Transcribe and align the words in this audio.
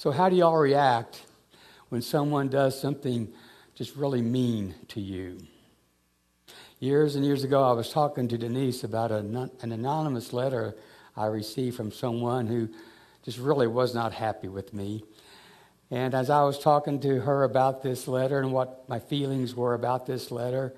So, 0.00 0.10
how 0.10 0.30
do 0.30 0.36
y'all 0.36 0.56
react 0.56 1.26
when 1.90 2.00
someone 2.00 2.48
does 2.48 2.80
something 2.80 3.30
just 3.74 3.94
really 3.96 4.22
mean 4.22 4.74
to 4.88 4.98
you? 4.98 5.36
Years 6.78 7.16
and 7.16 7.22
years 7.22 7.44
ago, 7.44 7.62
I 7.62 7.72
was 7.72 7.90
talking 7.90 8.26
to 8.28 8.38
Denise 8.38 8.82
about 8.82 9.12
an 9.12 9.50
anonymous 9.60 10.32
letter 10.32 10.74
I 11.18 11.26
received 11.26 11.76
from 11.76 11.92
someone 11.92 12.46
who 12.46 12.70
just 13.26 13.36
really 13.36 13.66
was 13.66 13.94
not 13.94 14.14
happy 14.14 14.48
with 14.48 14.72
me. 14.72 15.04
And 15.90 16.14
as 16.14 16.30
I 16.30 16.44
was 16.44 16.58
talking 16.58 16.98
to 17.00 17.20
her 17.20 17.44
about 17.44 17.82
this 17.82 18.08
letter 18.08 18.40
and 18.40 18.54
what 18.54 18.88
my 18.88 19.00
feelings 19.00 19.54
were 19.54 19.74
about 19.74 20.06
this 20.06 20.30
letter, 20.30 20.74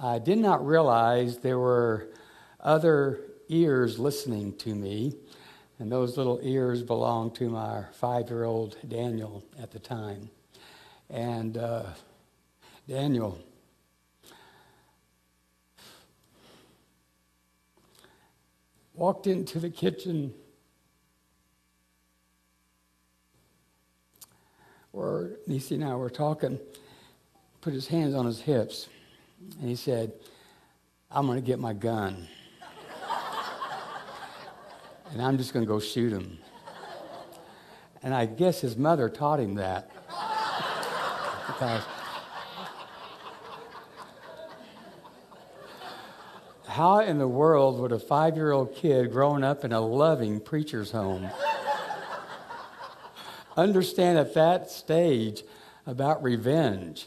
I 0.00 0.20
did 0.20 0.38
not 0.38 0.64
realize 0.64 1.38
there 1.38 1.58
were 1.58 2.10
other 2.60 3.22
ears 3.48 3.98
listening 3.98 4.56
to 4.58 4.72
me. 4.72 5.16
And 5.82 5.90
those 5.90 6.16
little 6.16 6.38
ears 6.44 6.80
belonged 6.80 7.34
to 7.34 7.50
my 7.50 7.82
five 7.94 8.30
year 8.30 8.44
old 8.44 8.76
Daniel 8.88 9.42
at 9.60 9.72
the 9.72 9.80
time. 9.80 10.30
And 11.10 11.56
uh, 11.56 11.86
Daniel, 12.88 13.36
walked 18.94 19.26
into 19.26 19.58
the 19.58 19.70
kitchen 19.70 20.32
where 24.92 25.32
Nisi 25.48 25.74
and 25.74 25.84
I 25.84 25.96
were 25.96 26.10
talking, 26.10 26.60
put 27.60 27.72
his 27.72 27.88
hands 27.88 28.14
on 28.14 28.24
his 28.24 28.40
hips, 28.40 28.88
and 29.58 29.68
he 29.68 29.74
said, 29.74 30.12
I'm 31.10 31.26
going 31.26 31.40
to 31.40 31.44
get 31.44 31.58
my 31.58 31.72
gun. 31.72 32.28
And 35.12 35.22
I'm 35.22 35.38
just 35.38 35.52
going 35.52 35.64
to 35.64 35.68
go 35.68 35.78
shoot 35.78 36.12
him. 36.12 36.38
And 38.02 38.14
I 38.14 38.26
guess 38.26 38.60
his 38.60 38.76
mother 38.76 39.08
taught 39.08 39.38
him 39.40 39.54
that. 39.54 39.90
how 46.66 47.00
in 47.00 47.18
the 47.18 47.28
world 47.28 47.78
would 47.78 47.92
a 47.92 47.98
five 47.98 48.34
year 48.34 48.50
old 48.50 48.74
kid 48.74 49.12
growing 49.12 49.44
up 49.44 49.64
in 49.64 49.72
a 49.72 49.80
loving 49.80 50.40
preacher's 50.40 50.90
home 50.90 51.30
understand 53.56 54.18
at 54.18 54.34
that 54.34 54.70
stage 54.70 55.44
about 55.86 56.22
revenge? 56.22 57.06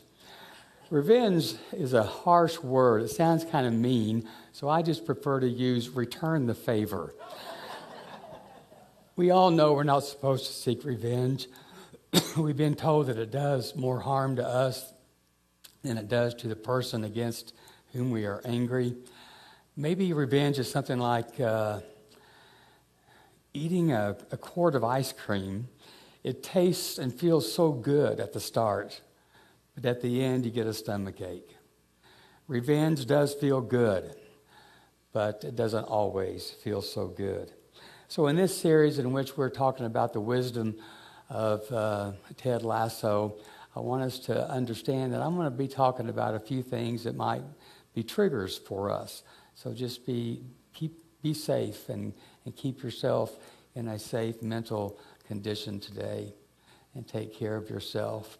Revenge 0.91 1.55
is 1.73 1.93
a 1.93 2.03
harsh 2.03 2.59
word. 2.59 3.01
It 3.01 3.09
sounds 3.09 3.43
kind 3.43 3.65
of 3.65 3.73
mean, 3.73 4.29
so 4.51 4.69
I 4.69 4.83
just 4.83 5.05
prefer 5.05 5.39
to 5.39 5.49
use 5.49 5.89
return 5.89 6.45
the 6.45 6.53
favor. 6.53 7.15
We 9.15 9.31
all 9.31 9.51
know 9.51 9.73
we're 9.73 9.83
not 9.83 10.03
supposed 10.03 10.45
to 10.47 10.53
seek 10.53 10.83
revenge. 10.83 11.47
We've 12.37 12.57
been 12.57 12.75
told 12.75 13.07
that 13.07 13.17
it 13.17 13.31
does 13.31 13.75
more 13.75 13.99
harm 13.99 14.35
to 14.37 14.45
us 14.45 14.93
than 15.83 15.97
it 15.97 16.07
does 16.07 16.33
to 16.35 16.47
the 16.47 16.55
person 16.55 17.03
against 17.03 17.53
whom 17.93 18.11
we 18.11 18.25
are 18.25 18.41
angry. 18.45 18.95
Maybe 19.77 20.13
revenge 20.13 20.59
is 20.59 20.69
something 20.69 20.99
like 20.99 21.39
uh, 21.39 21.81
eating 23.53 23.91
a, 23.91 24.17
a 24.31 24.37
quart 24.37 24.75
of 24.75 24.83
ice 24.83 25.13
cream. 25.13 25.67
It 26.23 26.43
tastes 26.43 26.97
and 26.97 27.13
feels 27.13 27.51
so 27.51 27.71
good 27.71 28.19
at 28.19 28.33
the 28.33 28.39
start 28.39 29.01
but 29.75 29.85
at 29.85 30.01
the 30.01 30.23
end, 30.23 30.45
you 30.45 30.51
get 30.51 30.67
a 30.67 30.73
stomach 30.73 31.21
ache. 31.21 31.57
Revenge 32.47 33.05
does 33.05 33.33
feel 33.33 33.59
good, 33.59 34.15
but 35.11 35.43
it 35.43 35.55
doesn't 35.55 35.83
always 35.83 36.49
feel 36.49 36.81
so 36.81 37.07
good. 37.07 37.51
So, 38.07 38.27
in 38.27 38.35
this 38.35 38.55
series 38.55 38.99
in 38.99 39.13
which 39.13 39.35
we're 39.35 39.49
talking 39.49 39.87
about 39.87 40.13
the 40.13 40.21
wisdom 40.21 40.75
of 41.27 41.69
uh, 41.71 42.11
Ted 42.37 42.61
Lasso, 42.61 43.37
I 43.75 43.79
want 43.79 44.03
us 44.03 44.19
to 44.19 44.47
understand 44.47 45.11
that 45.13 45.21
I'm 45.21 45.35
going 45.35 45.49
to 45.49 45.57
be 45.57 45.67
talking 45.67 46.09
about 46.09 46.35
a 46.35 46.39
few 46.39 46.61
things 46.61 47.03
that 47.05 47.15
might 47.15 47.41
be 47.95 48.03
triggers 48.03 48.59
for 48.59 48.91
us. 48.91 49.23
So, 49.55 49.73
just 49.73 50.05
be, 50.05 50.43
keep, 50.71 50.93
be 51.23 51.33
safe 51.33 51.89
and, 51.89 52.13
and 52.45 52.55
keep 52.55 52.83
yourself 52.83 53.39
in 53.73 53.87
a 53.87 53.97
safe 53.97 54.39
mental 54.43 54.99
condition 55.27 55.79
today 55.79 56.35
and 56.93 57.07
take 57.07 57.33
care 57.33 57.55
of 57.55 57.71
yourself. 57.71 58.37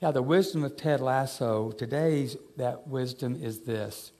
Yeah, 0.00 0.12
the 0.12 0.22
wisdom 0.22 0.62
of 0.62 0.76
Ted 0.76 1.00
Lasso, 1.00 1.72
today's 1.72 2.36
that 2.56 2.86
wisdom 2.86 3.34
is 3.42 3.62
this 3.62 4.12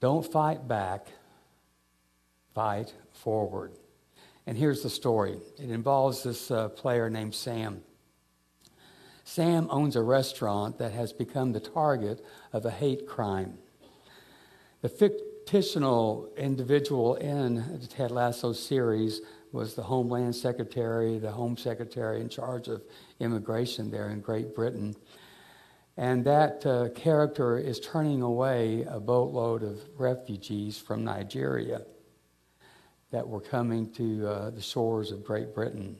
don't 0.00 0.24
fight 0.24 0.66
back, 0.66 1.08
fight 2.54 2.94
forward. 3.12 3.72
And 4.46 4.56
here's 4.56 4.82
the 4.82 4.90
story 4.90 5.38
it 5.58 5.70
involves 5.70 6.22
this 6.22 6.50
uh, 6.50 6.68
player 6.70 7.08
named 7.10 7.34
Sam. 7.34 7.82
Sam 9.24 9.68
owns 9.70 9.94
a 9.94 10.02
restaurant 10.02 10.78
that 10.78 10.92
has 10.92 11.12
become 11.12 11.52
the 11.52 11.60
target 11.60 12.24
of 12.52 12.64
a 12.64 12.70
hate 12.70 13.06
crime. 13.06 13.58
The 14.82 15.12
fictional 15.46 16.32
individual 16.36 17.14
in 17.16 17.78
the 17.80 17.86
Ted 17.86 18.10
Lasso 18.10 18.52
series 18.52 19.20
was 19.52 19.74
the 19.74 19.82
Homeland 19.82 20.34
Secretary, 20.34 21.18
the 21.18 21.30
Home 21.30 21.56
Secretary 21.56 22.20
in 22.20 22.28
charge 22.28 22.68
of 22.68 22.82
immigration 23.20 23.90
there 23.90 24.08
in 24.08 24.20
Great 24.20 24.54
Britain. 24.54 24.96
And 25.96 26.24
that 26.24 26.64
uh, 26.64 26.88
character 26.90 27.58
is 27.58 27.78
turning 27.78 28.22
away 28.22 28.84
a 28.88 28.98
boatload 28.98 29.62
of 29.62 29.80
refugees 29.98 30.78
from 30.78 31.04
Nigeria 31.04 31.82
that 33.10 33.28
were 33.28 33.40
coming 33.40 33.90
to 33.92 34.26
uh, 34.26 34.50
the 34.50 34.60
shores 34.60 35.10
of 35.10 35.24
Great 35.24 35.54
Britain. 35.54 35.96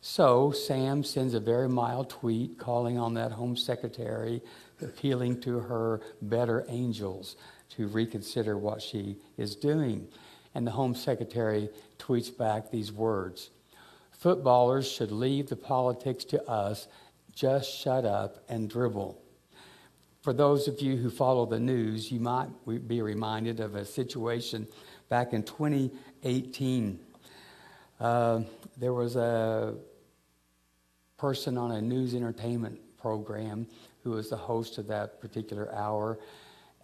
So 0.00 0.52
Sam 0.52 1.02
sends 1.02 1.34
a 1.34 1.40
very 1.40 1.68
mild 1.68 2.08
tweet 2.08 2.58
calling 2.58 2.98
on 2.98 3.14
that 3.14 3.32
Home 3.32 3.56
Secretary, 3.56 4.40
appealing 4.80 5.40
to 5.40 5.58
her 5.58 6.00
better 6.22 6.64
angels 6.68 7.36
to 7.70 7.88
reconsider 7.88 8.56
what 8.56 8.80
she 8.80 9.16
is 9.36 9.56
doing. 9.56 10.06
And 10.54 10.66
the 10.66 10.70
Home 10.70 10.94
Secretary 10.94 11.68
tweets 11.98 12.36
back 12.36 12.70
these 12.70 12.92
words 12.92 13.50
Footballers 14.12 14.90
should 14.90 15.12
leave 15.12 15.48
the 15.48 15.56
politics 15.56 16.24
to 16.24 16.44
us, 16.48 16.88
just 17.34 17.70
shut 17.70 18.04
up 18.04 18.42
and 18.48 18.68
dribble. 18.68 19.20
For 20.22 20.32
those 20.32 20.66
of 20.66 20.80
you 20.80 20.96
who 20.96 21.10
follow 21.10 21.46
the 21.46 21.60
news, 21.60 22.10
you 22.10 22.18
might 22.18 22.48
be 22.88 23.00
reminded 23.00 23.60
of 23.60 23.76
a 23.76 23.84
situation 23.84 24.66
back 25.08 25.32
in 25.32 25.42
2018. 26.22 26.98
Uh, 28.00 28.40
there 28.76 28.92
was 28.92 29.16
a 29.16 29.74
person 31.16 31.58
on 31.58 31.72
a 31.72 31.80
news 31.80 32.14
entertainment 32.14 32.78
program 32.98 33.66
who 34.02 34.10
was 34.12 34.30
the 34.30 34.36
host 34.36 34.78
of 34.78 34.86
that 34.86 35.20
particular 35.20 35.72
hour, 35.74 36.18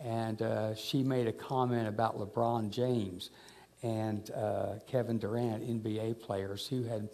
and 0.00 0.43
uh, 0.43 0.75
she 0.75 1.03
made 1.03 1.27
a 1.27 1.33
comment 1.33 1.89
about 1.89 2.19
LeBron 2.19 2.71
James 2.71 3.31
and 3.83 4.31
uh, 4.33 4.75
Kevin 4.87 5.19
Durant, 5.19 5.62
NBA 5.62 6.21
players, 6.21 6.66
who 6.66 6.83
had 6.84 7.09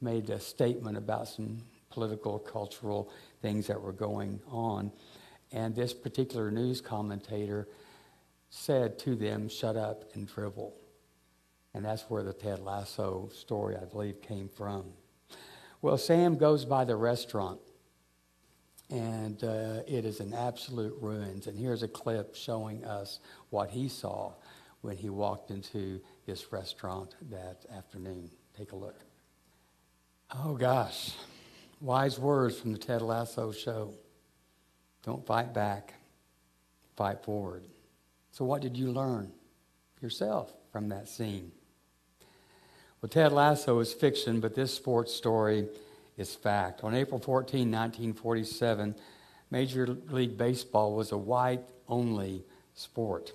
made 0.00 0.30
a 0.30 0.38
statement 0.38 0.96
about 0.96 1.28
some 1.28 1.58
political, 1.90 2.38
cultural 2.38 3.10
things 3.42 3.66
that 3.66 3.80
were 3.80 3.92
going 3.92 4.40
on. 4.48 4.92
And 5.52 5.74
this 5.74 5.92
particular 5.92 6.50
news 6.50 6.80
commentator 6.80 7.66
said 8.50 8.98
to 9.00 9.16
them, 9.16 9.48
shut 9.48 9.76
up 9.76 10.04
and 10.14 10.26
dribble. 10.26 10.74
And 11.74 11.84
that's 11.84 12.02
where 12.10 12.22
the 12.22 12.32
Ted 12.32 12.60
Lasso 12.60 13.30
story, 13.32 13.76
I 13.76 13.84
believe, 13.84 14.20
came 14.22 14.48
from. 14.48 14.84
Well, 15.82 15.96
Sam 15.96 16.36
goes 16.36 16.64
by 16.64 16.84
the 16.84 16.96
restaurant, 16.96 17.60
and 18.90 19.42
uh, 19.42 19.82
it 19.86 20.04
is 20.04 20.20
an 20.20 20.34
absolute 20.34 20.96
ruins. 21.00 21.46
And 21.46 21.56
here's 21.56 21.82
a 21.82 21.88
clip 21.88 22.34
showing 22.34 22.84
us 22.84 23.20
what 23.50 23.70
he 23.70 23.88
saw 23.88 24.32
when 24.82 24.96
he 24.96 25.10
walked 25.10 25.50
into 25.50 26.00
this 26.26 26.52
restaurant 26.52 27.14
that 27.30 27.64
afternoon. 27.74 28.30
Take 28.56 28.72
a 28.72 28.76
look. 28.76 28.98
Oh, 30.34 30.54
gosh. 30.54 31.14
Wise 31.80 32.18
words 32.18 32.58
from 32.58 32.72
the 32.72 32.78
Ted 32.78 33.00
Lasso 33.00 33.52
show. 33.52 33.94
Don't 35.02 35.24
fight 35.24 35.54
back, 35.54 35.94
fight 36.96 37.24
forward. 37.24 37.64
So, 38.32 38.44
what 38.44 38.60
did 38.60 38.76
you 38.76 38.92
learn 38.92 39.32
yourself 40.02 40.52
from 40.72 40.90
that 40.90 41.08
scene? 41.08 41.52
Well, 43.00 43.08
Ted 43.08 43.32
Lasso 43.32 43.78
is 43.80 43.94
fiction, 43.94 44.40
but 44.40 44.54
this 44.54 44.74
sports 44.74 45.14
story 45.14 45.66
is 46.18 46.34
fact. 46.34 46.84
On 46.84 46.94
April 46.94 47.18
14, 47.18 47.60
1947, 47.60 48.94
Major 49.50 49.86
League 50.10 50.36
Baseball 50.36 50.94
was 50.94 51.10
a 51.12 51.16
white 51.16 51.64
only 51.88 52.44
sport. 52.74 53.32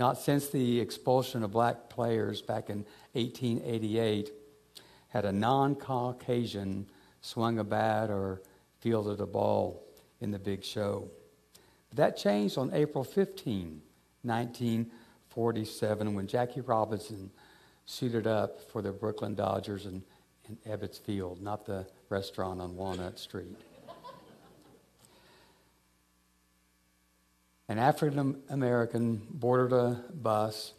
Not 0.00 0.18
since 0.18 0.48
the 0.48 0.80
expulsion 0.80 1.44
of 1.44 1.52
black 1.52 1.90
players 1.90 2.42
back 2.42 2.70
in 2.70 2.84
1888 3.12 4.32
had 5.10 5.26
a 5.26 5.32
non 5.32 5.76
Caucasian 5.76 6.86
swung 7.20 7.60
a 7.60 7.64
bat 7.64 8.10
or 8.10 8.42
fielded 8.80 9.20
a 9.20 9.26
ball 9.26 9.80
in 10.20 10.32
the 10.32 10.40
big 10.40 10.64
show. 10.64 11.08
But 11.90 11.98
that 11.98 12.16
changed 12.16 12.58
on 12.58 12.74
April 12.74 13.04
15, 13.04 13.80
1947, 14.22 16.14
when 16.14 16.26
Jackie 16.26 16.62
Robinson 16.62 17.30
suited 17.86 18.26
up 18.26 18.60
for 18.70 18.82
the 18.82 18.92
Brooklyn 18.92 19.34
Dodgers 19.34 19.86
and 19.86 20.02
in 20.48 20.56
Ebbets 20.70 21.00
Field, 21.00 21.40
not 21.40 21.66
the 21.66 21.86
restaurant 22.08 22.60
on 22.60 22.76
Walnut 22.76 23.18
Street. 23.18 23.56
An 27.68 27.78
African 27.78 28.42
American 28.50 29.22
boarded 29.30 29.72
a 29.72 30.04
bus, 30.12 30.74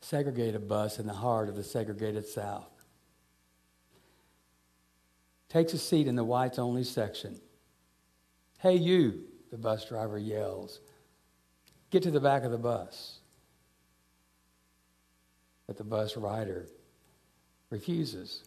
segregated 0.00 0.68
bus 0.68 0.98
in 0.98 1.06
the 1.06 1.14
heart 1.14 1.48
of 1.48 1.56
the 1.56 1.64
segregated 1.64 2.26
South. 2.26 2.70
Takes 5.48 5.72
a 5.72 5.78
seat 5.78 6.06
in 6.06 6.14
the 6.14 6.24
whites 6.24 6.58
only 6.58 6.84
section. 6.84 7.40
Hey, 8.58 8.76
you, 8.76 9.24
the 9.50 9.56
bus 9.56 9.88
driver 9.88 10.18
yells. 10.18 10.80
Get 11.90 12.02
to 12.02 12.10
the 12.10 12.20
back 12.20 12.44
of 12.44 12.52
the 12.52 12.58
bus. 12.58 13.17
But 15.68 15.76
the 15.76 15.84
bus 15.84 16.16
rider 16.16 16.66
refuses. 17.70 18.42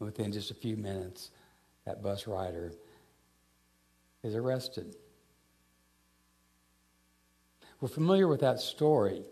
And 0.00 0.06
within 0.06 0.32
just 0.32 0.50
a 0.50 0.54
few 0.54 0.76
minutes, 0.76 1.30
that 1.84 2.02
bus 2.02 2.26
rider 2.26 2.72
is 4.24 4.34
arrested. 4.34 4.96
We're 7.80 7.88
familiar 7.88 8.26
with 8.26 8.40
that 8.40 8.60
story, 8.60 9.22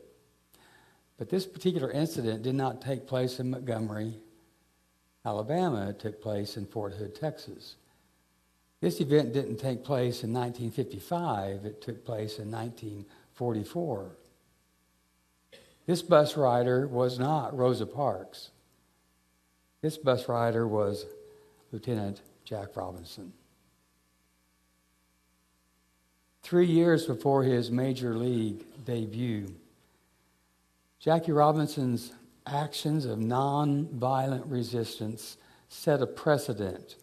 but 1.16 1.30
this 1.30 1.46
particular 1.46 1.90
incident 1.90 2.42
did 2.42 2.54
not 2.54 2.82
take 2.82 3.06
place 3.06 3.40
in 3.40 3.50
Montgomery, 3.50 4.14
Alabama. 5.24 5.88
It 5.88 5.98
took 5.98 6.20
place 6.20 6.58
in 6.58 6.66
Fort 6.66 6.92
Hood, 6.92 7.14
Texas. 7.14 7.76
This 8.80 9.00
event 9.00 9.32
didn't 9.32 9.56
take 9.56 9.84
place 9.84 10.22
in 10.22 10.34
1955, 10.34 11.64
it 11.64 11.80
took 11.80 12.04
place 12.04 12.38
in 12.38 12.50
1944. 12.50 14.16
This 15.86 16.02
bus 16.02 16.36
rider 16.36 16.86
was 16.86 17.18
not 17.18 17.56
Rosa 17.56 17.86
Parks. 17.86 18.50
This 19.80 19.98
bus 19.98 20.28
rider 20.28 20.66
was 20.66 21.06
Lieutenant 21.72 22.20
Jack 22.44 22.76
Robinson. 22.76 23.32
Three 26.42 26.66
years 26.66 27.06
before 27.06 27.42
his 27.42 27.70
major 27.70 28.14
league 28.14 28.64
debut, 28.84 29.54
Jackie 31.00 31.32
Robinson's 31.32 32.12
actions 32.46 33.04
of 33.06 33.18
nonviolent 33.18 34.44
resistance 34.46 35.36
set 35.68 36.02
a 36.02 36.06
precedent 36.06 36.96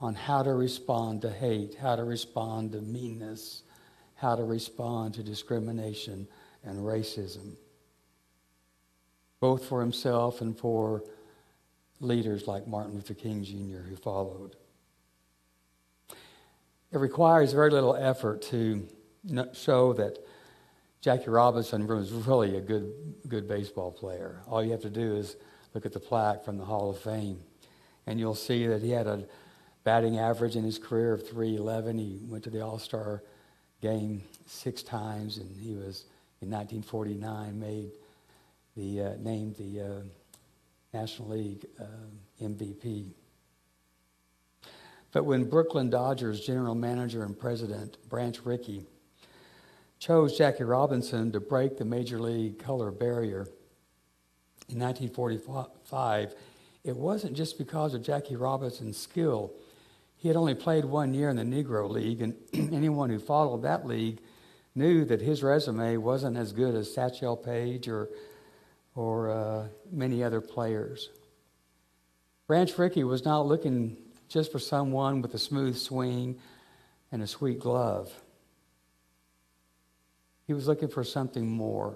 on 0.00 0.14
how 0.14 0.42
to 0.42 0.52
respond 0.52 1.22
to 1.22 1.30
hate, 1.30 1.74
how 1.76 1.96
to 1.96 2.04
respond 2.04 2.72
to 2.72 2.80
meanness, 2.80 3.62
how 4.16 4.36
to 4.36 4.44
respond 4.44 5.14
to 5.14 5.22
discrimination 5.22 6.28
and 6.64 6.78
racism, 6.80 7.56
both 9.40 9.64
for 9.66 9.80
himself 9.80 10.40
and 10.40 10.56
for 10.58 11.04
leaders 12.00 12.46
like 12.46 12.66
Martin 12.66 12.94
Luther 12.94 13.14
King 13.14 13.42
Jr., 13.44 13.88
who 13.88 13.96
followed. 13.96 14.56
It 16.92 16.98
requires 16.98 17.52
very 17.52 17.70
little 17.70 17.96
effort 17.96 18.42
to 18.42 18.86
show 19.52 19.92
that 19.94 20.18
Jackie 21.00 21.30
Robinson 21.30 21.86
was 21.86 22.12
really 22.12 22.56
a 22.56 22.60
good, 22.60 22.92
good 23.28 23.48
baseball 23.48 23.92
player. 23.92 24.40
All 24.46 24.64
you 24.64 24.72
have 24.72 24.82
to 24.82 24.90
do 24.90 25.16
is 25.16 25.36
look 25.74 25.86
at 25.86 25.92
the 25.92 26.00
plaque 26.00 26.44
from 26.44 26.58
the 26.58 26.64
Hall 26.64 26.90
of 26.90 26.98
Fame, 26.98 27.40
and 28.06 28.18
you'll 28.18 28.34
see 28.34 28.66
that 28.66 28.82
he 28.82 28.90
had 28.90 29.06
a 29.06 29.24
batting 29.84 30.18
average 30.18 30.56
in 30.56 30.64
his 30.64 30.78
career 30.78 31.12
of 31.12 31.28
311. 31.28 31.98
He 31.98 32.18
went 32.26 32.44
to 32.44 32.50
the 32.50 32.60
All 32.60 32.78
Star 32.78 33.22
game 33.82 34.22
six 34.46 34.82
times, 34.82 35.38
and 35.38 35.54
he 35.60 35.74
was 35.74 36.04
in 36.40 36.50
1949 36.50 37.58
made 37.58 37.90
the 38.76 39.00
uh, 39.00 39.12
named 39.18 39.56
the 39.56 39.80
uh, 39.80 40.00
National 40.92 41.30
League 41.30 41.66
uh, 41.80 41.84
MVP. 42.42 43.12
But 45.12 45.24
when 45.24 45.44
Brooklyn 45.44 45.88
Dodgers 45.88 46.40
general 46.40 46.74
manager 46.74 47.24
and 47.24 47.38
president 47.38 47.96
Branch 48.08 48.38
Rickey 48.44 48.84
chose 49.98 50.36
Jackie 50.36 50.64
Robinson 50.64 51.32
to 51.32 51.40
break 51.40 51.78
the 51.78 51.84
major 51.84 52.20
league 52.20 52.58
color 52.58 52.90
barrier 52.90 53.46
in 54.68 54.78
1945, 54.78 56.34
it 56.84 56.96
wasn't 56.96 57.34
just 57.34 57.56
because 57.56 57.94
of 57.94 58.02
Jackie 58.02 58.36
Robinson's 58.36 58.98
skill 58.98 59.52
he 60.16 60.28
had 60.28 60.36
only 60.36 60.54
played 60.54 60.84
one 60.84 61.14
year 61.14 61.28
in 61.28 61.36
the 61.36 61.42
Negro 61.42 61.88
League, 61.88 62.22
and 62.22 62.34
anyone 62.74 63.10
who 63.10 63.18
followed 63.18 63.62
that 63.62 63.86
league 63.86 64.20
knew 64.74 65.04
that 65.04 65.20
his 65.20 65.42
resume 65.42 65.96
wasn't 65.98 66.36
as 66.36 66.52
good 66.52 66.74
as 66.74 66.92
Satchel 66.92 67.36
Paige 67.36 67.88
or, 67.88 68.08
or 68.96 69.30
uh, 69.30 69.68
many 69.92 70.24
other 70.24 70.40
players. 70.40 71.10
Branch 72.46 72.76
Rickey 72.78 73.04
was 73.04 73.24
not 73.24 73.46
looking 73.46 73.96
just 74.28 74.50
for 74.50 74.58
someone 74.58 75.22
with 75.22 75.34
a 75.34 75.38
smooth 75.38 75.76
swing 75.76 76.38
and 77.12 77.22
a 77.22 77.26
sweet 77.26 77.60
glove. 77.60 78.12
He 80.46 80.54
was 80.54 80.66
looking 80.66 80.88
for 80.88 81.04
something 81.04 81.46
more. 81.46 81.94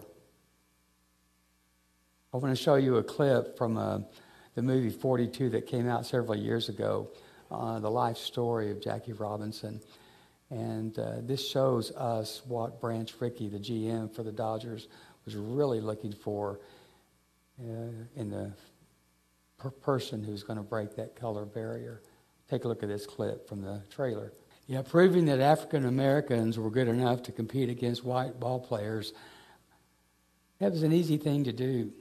I 2.32 2.37
want 2.37 2.56
to 2.56 2.62
show 2.62 2.76
you 2.76 2.99
a 2.99 3.03
clip 3.03 3.56
from 3.56 3.76
uh, 3.76 4.00
the 4.55 4.62
movie 4.62 4.91
42 4.91 5.50
that 5.50 5.67
came 5.67 5.88
out 5.88 6.06
several 6.06 6.37
years 6.37 6.69
ago 6.69 7.08
uh, 7.50 7.81
the 7.81 7.91
life 7.91 8.17
story 8.17 8.70
of 8.70 8.81
Jackie 8.81 9.12
Robinson. 9.12 9.81
And 10.50 10.99
uh, 10.99 11.17
this 11.23 11.49
shows 11.49 11.93
us 11.93 12.43
what 12.46 12.81
Branch 12.81 13.12
Rickey, 13.20 13.49
the 13.49 13.58
GM 13.58 14.14
for 14.14 14.23
the 14.23 14.32
Dodgers, 14.32 14.88
was 15.25 15.37
really 15.37 15.81
looking 15.81 16.12
for 16.12 16.61
Uh, 17.62 17.91
in 18.17 18.31
the 18.31 18.51
per- 19.59 19.71
person 19.71 20.25
who's 20.25 20.43
going 20.43 20.57
to 20.57 20.62
break 20.62 20.97
that 20.97 21.15
color 21.15 21.45
barrier. 21.45 22.01
Take 22.49 22.65
a 22.65 22.69
look 22.69 22.83
at 22.83 22.89
this 22.89 23.05
clip 23.05 23.47
from 23.47 23.61
the 23.61 23.83
trailer. 23.91 24.33
Yeah, 24.67 24.81
proving 24.81 25.27
that 25.27 25.41
African 25.41 25.85
Americans 25.85 26.59
were 26.59 26.71
good 26.71 26.89
enough 26.89 27.23
to 27.25 27.33
compete 27.33 27.69
against 27.69 28.03
white 28.03 28.41
ball 28.41 28.61
players, 28.61 29.12
that 30.59 30.73
was 30.73 30.83
an 30.83 30.93
easy 30.93 31.19
thing 31.19 31.45
to 31.45 31.53
do. 31.53 31.93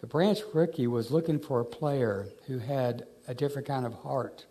The 0.00 0.06
Branch 0.06 0.40
Rickey 0.54 0.86
was 0.86 1.10
looking 1.10 1.38
for 1.38 1.60
a 1.60 1.64
player 1.64 2.28
who 2.46 2.58
had 2.58 3.06
a 3.28 3.34
different 3.34 3.68
kind 3.68 3.84
of 3.84 3.92
heart, 3.94 4.46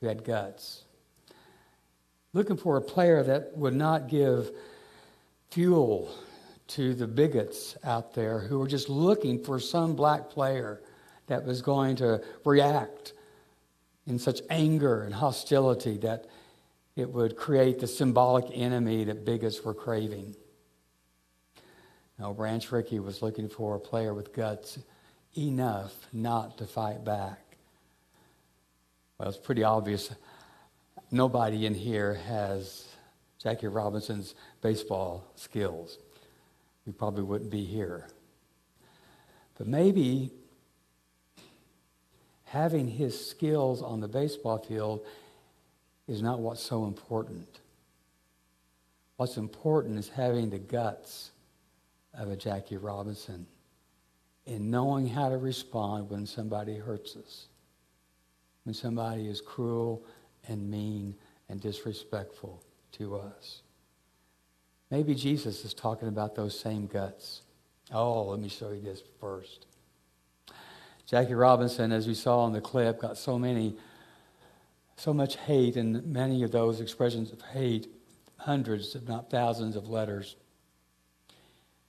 who 0.00 0.06
had 0.06 0.24
guts. 0.24 0.84
Looking 2.32 2.56
for 2.56 2.78
a 2.78 2.82
player 2.82 3.22
that 3.22 3.56
would 3.56 3.74
not 3.74 4.08
give 4.08 4.50
fuel 5.50 6.14
to 6.74 6.92
the 6.92 7.06
bigots 7.06 7.76
out 7.84 8.14
there 8.14 8.40
who 8.40 8.58
were 8.58 8.66
just 8.66 8.88
looking 8.88 9.42
for 9.42 9.60
some 9.60 9.94
black 9.94 10.28
player 10.28 10.82
that 11.28 11.44
was 11.44 11.62
going 11.62 11.94
to 11.96 12.20
react 12.44 13.12
in 14.06 14.18
such 14.18 14.40
anger 14.50 15.04
and 15.04 15.14
hostility 15.14 15.96
that 15.98 16.26
it 16.96 17.08
would 17.08 17.36
create 17.36 17.78
the 17.78 17.86
symbolic 17.86 18.46
enemy 18.52 19.04
that 19.04 19.24
bigots 19.24 19.62
were 19.64 19.72
craving. 19.72 20.34
Now, 22.18 22.32
Branch 22.32 22.70
Rickey 22.72 22.98
was 22.98 23.22
looking 23.22 23.48
for 23.48 23.76
a 23.76 23.80
player 23.80 24.12
with 24.12 24.32
guts 24.32 24.78
enough 25.36 25.92
not 26.12 26.58
to 26.58 26.66
fight 26.66 27.04
back. 27.04 27.40
Well, 29.18 29.28
it's 29.28 29.38
pretty 29.38 29.62
obvious 29.62 30.12
nobody 31.12 31.66
in 31.66 31.74
here 31.74 32.14
has 32.14 32.88
Jackie 33.40 33.68
Robinson's 33.68 34.34
baseball 34.60 35.30
skills. 35.36 35.98
We 36.86 36.92
probably 36.92 37.22
wouldn't 37.22 37.50
be 37.50 37.64
here. 37.64 38.08
But 39.56 39.66
maybe 39.66 40.30
having 42.44 42.88
his 42.88 43.28
skills 43.28 43.82
on 43.82 44.00
the 44.00 44.08
baseball 44.08 44.58
field 44.58 45.04
is 46.06 46.22
not 46.22 46.40
what's 46.40 46.62
so 46.62 46.84
important. 46.84 47.60
What's 49.16 49.36
important 49.36 49.98
is 49.98 50.08
having 50.08 50.50
the 50.50 50.58
guts 50.58 51.30
of 52.12 52.30
a 52.30 52.36
Jackie 52.36 52.76
Robinson 52.76 53.46
and 54.46 54.70
knowing 54.70 55.08
how 55.08 55.28
to 55.30 55.38
respond 55.38 56.10
when 56.10 56.26
somebody 56.26 56.76
hurts 56.76 57.16
us 57.16 57.46
when 58.64 58.74
somebody 58.74 59.28
is 59.28 59.40
cruel 59.40 60.04
and 60.48 60.70
mean 60.70 61.14
and 61.48 61.60
disrespectful 61.60 62.62
to 62.92 63.16
us. 63.16 63.62
Maybe 64.94 65.16
Jesus 65.16 65.64
is 65.64 65.74
talking 65.74 66.06
about 66.06 66.36
those 66.36 66.56
same 66.56 66.86
guts. 66.86 67.42
Oh, 67.92 68.26
let 68.26 68.38
me 68.38 68.48
show 68.48 68.70
you 68.70 68.80
this 68.80 69.02
first. 69.18 69.66
Jackie 71.04 71.34
Robinson, 71.34 71.90
as 71.90 72.06
we 72.06 72.14
saw 72.14 72.46
in 72.46 72.52
the 72.52 72.60
clip, 72.60 73.00
got 73.00 73.18
so 73.18 73.36
many, 73.36 73.74
so 74.94 75.12
much 75.12 75.34
hate, 75.34 75.74
and 75.74 76.06
many 76.06 76.44
of 76.44 76.52
those 76.52 76.80
expressions 76.80 77.32
of 77.32 77.42
hate, 77.42 77.88
hundreds, 78.36 78.94
if 78.94 79.08
not 79.08 79.30
thousands, 79.30 79.74
of 79.74 79.88
letters. 79.88 80.36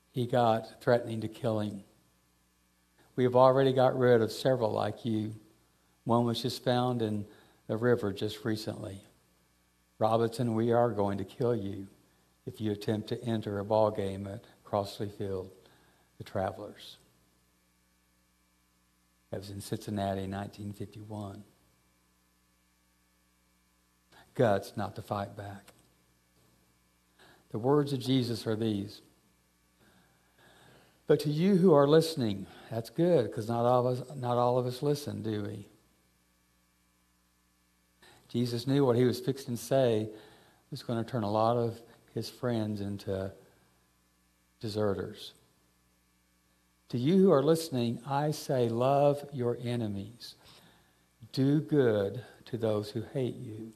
He 0.09 0.25
got 0.25 0.81
threatening 0.81 1.21
to 1.21 1.27
kill 1.27 1.59
him. 1.59 1.83
We 3.15 3.23
have 3.23 3.35
already 3.35 3.71
got 3.71 3.95
rid 3.95 4.23
of 4.23 4.31
several 4.31 4.71
like 4.71 5.05
you 5.05 5.35
one 6.05 6.25
was 6.25 6.41
just 6.41 6.63
found 6.63 7.03
in 7.03 7.27
the 7.67 7.77
river 7.77 8.11
just 8.11 8.43
recently. 8.43 9.03
Robinson, 9.99 10.55
we 10.55 10.71
are 10.71 10.89
going 10.89 11.19
to 11.19 11.23
kill 11.23 11.55
you 11.55 11.85
if 12.45 12.61
you 12.61 12.71
attempt 12.71 13.09
to 13.09 13.23
enter 13.23 13.59
a 13.59 13.65
ball 13.65 13.91
game 13.91 14.27
at 14.27 14.43
Crosley 14.65 15.11
Field, 15.11 15.49
the 16.17 16.23
Travelers. 16.23 16.97
That 19.31 19.39
was 19.39 19.49
in 19.49 19.61
Cincinnati 19.61 20.23
in 20.23 20.31
1951. 20.31 21.43
Guts 24.35 24.73
not 24.75 24.95
to 24.95 25.01
fight 25.01 25.35
back. 25.35 25.73
The 27.51 27.59
words 27.59 27.93
of 27.93 27.99
Jesus 27.99 28.45
are 28.45 28.55
these. 28.55 29.01
But 31.07 31.19
to 31.21 31.29
you 31.29 31.55
who 31.55 31.73
are 31.73 31.87
listening, 31.87 32.47
that's 32.71 32.89
good 32.89 33.27
because 33.27 33.47
not 33.47 33.65
all 33.65 33.87
of 33.87 33.99
us, 33.99 34.15
not 34.15 34.37
all 34.37 34.57
of 34.57 34.65
us 34.65 34.81
listen, 34.81 35.21
do 35.21 35.43
we? 35.43 35.67
Jesus 38.27 38.67
knew 38.67 38.85
what 38.85 38.95
he 38.95 39.05
was 39.05 39.19
fixing 39.19 39.55
to 39.55 39.61
say 39.61 40.09
was 40.71 40.83
going 40.83 41.03
to 41.03 41.09
turn 41.09 41.23
a 41.23 41.31
lot 41.31 41.55
of 41.55 41.79
his 42.15 42.29
friends 42.29 42.81
into 42.81 43.31
deserters. 44.59 45.33
To 46.89 46.97
you 46.97 47.17
who 47.17 47.31
are 47.31 47.43
listening, 47.43 47.99
I 48.07 48.31
say, 48.31 48.69
love 48.69 49.23
your 49.33 49.57
enemies. 49.61 50.35
Do 51.33 51.59
good 51.59 52.23
to 52.45 52.57
those 52.57 52.89
who 52.89 53.03
hate 53.13 53.35
you. 53.35 53.73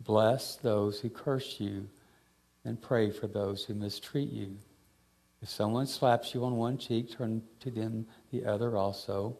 Bless 0.00 0.56
those 0.56 1.00
who 1.00 1.10
curse 1.10 1.60
you, 1.60 1.88
and 2.64 2.80
pray 2.80 3.10
for 3.10 3.26
those 3.26 3.64
who 3.64 3.74
mistreat 3.74 4.30
you. 4.30 4.56
If 5.42 5.50
someone 5.50 5.86
slaps 5.86 6.34
you 6.34 6.44
on 6.44 6.56
one 6.56 6.78
cheek, 6.78 7.16
turn 7.16 7.42
to 7.60 7.70
them 7.70 8.06
the 8.32 8.44
other 8.44 8.76
also. 8.76 9.36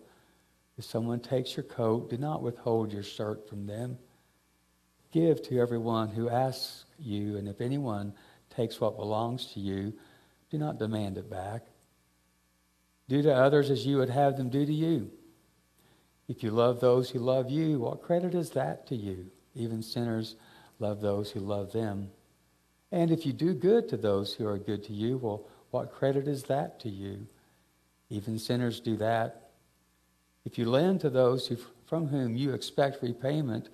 If 0.77 0.85
someone 0.85 1.21
takes 1.21 1.57
your 1.57 1.65
coat, 1.65 2.11
do 2.11 2.19
not 2.19 2.43
withhold 2.43 2.93
your 2.93 3.03
shirt 3.03 3.49
from 3.49 3.67
them. 3.67 3.99
Give 5.17 5.41
to 5.45 5.59
everyone 5.59 6.11
who 6.11 6.29
asks 6.29 6.85
you, 6.99 7.39
and 7.39 7.49
if 7.49 7.63
anyone 7.63 8.13
takes 8.55 8.83
what 8.83 8.99
belongs 8.99 9.47
to 9.55 9.61
you, 9.61 9.95
do 10.51 10.59
not 10.59 10.79
demand 10.79 11.17
it 11.17 11.31
back. 11.31 11.63
Do 13.09 13.23
to 13.23 13.33
others 13.33 13.71
as 13.71 13.87
you 13.87 13.97
would 13.97 14.11
have 14.11 14.37
them 14.37 14.51
do 14.51 14.67
to 14.67 14.73
you. 14.75 15.11
If 16.29 16.43
you 16.43 16.51
love 16.51 16.81
those 16.81 17.09
who 17.09 17.19
love 17.19 17.51
you, 17.51 17.79
what 17.79 18.03
credit 18.03 18.35
is 18.35 18.51
that 18.51 18.87
to 18.89 18.95
you? 18.95 19.31
Even 19.55 19.83
sinners 19.83 20.37
love 20.81 21.01
those 21.01 21.31
who 21.31 21.41
love 21.41 21.73
them. 21.73 22.11
And 22.93 23.11
if 23.11 23.25
you 23.25 23.33
do 23.33 23.55
good 23.55 23.89
to 23.89 23.97
those 23.97 24.35
who 24.35 24.47
are 24.47 24.59
good 24.59 24.85
to 24.85 24.93
you, 24.93 25.17
well, 25.17 25.49
what 25.71 25.95
credit 25.95 26.29
is 26.29 26.43
that 26.43 26.79
to 26.81 26.91
you? 26.91 27.27
Even 28.11 28.39
sinners 28.39 28.81
do 28.81 28.99
that. 28.99 29.53
If 30.45 30.59
you 30.59 30.69
lend 30.69 31.01
to 31.01 31.09
those 31.09 31.47
who, 31.47 31.57
from 31.87 32.07
whom 32.09 32.37
you 32.37 32.53
expect 32.53 33.03
repayment, 33.03 33.71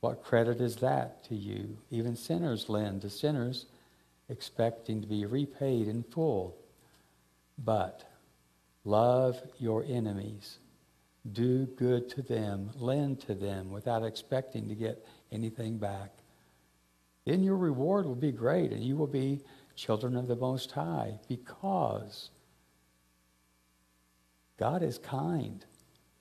what 0.00 0.22
credit 0.22 0.60
is 0.60 0.76
that 0.76 1.24
to 1.24 1.34
you? 1.34 1.78
Even 1.90 2.16
sinners 2.16 2.68
lend 2.68 3.02
to 3.02 3.10
sinners, 3.10 3.66
expecting 4.28 5.00
to 5.00 5.06
be 5.06 5.24
repaid 5.24 5.88
in 5.88 6.02
full. 6.02 6.56
But 7.58 8.04
love 8.84 9.40
your 9.58 9.84
enemies. 9.88 10.58
Do 11.32 11.66
good 11.66 12.08
to 12.10 12.22
them. 12.22 12.70
Lend 12.76 13.20
to 13.22 13.34
them 13.34 13.70
without 13.70 14.04
expecting 14.04 14.68
to 14.68 14.74
get 14.74 15.06
anything 15.32 15.78
back. 15.78 16.10
Then 17.24 17.42
your 17.42 17.56
reward 17.56 18.06
will 18.06 18.14
be 18.14 18.30
great, 18.30 18.72
and 18.72 18.84
you 18.84 18.96
will 18.96 19.08
be 19.08 19.40
children 19.74 20.16
of 20.16 20.28
the 20.28 20.36
Most 20.36 20.70
High 20.72 21.18
because 21.28 22.30
God 24.58 24.82
is 24.82 24.98
kind 24.98 25.64